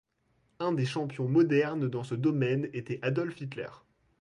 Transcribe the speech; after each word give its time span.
Un 0.59 0.71
des 0.71 0.87
champions 0.87 1.27
modernes 1.27 1.87
dans 1.87 2.03
ce 2.03 2.15
domaine 2.15 2.71
était 2.73 2.97
Adolf 3.03 3.39
Hitler. 3.39 3.69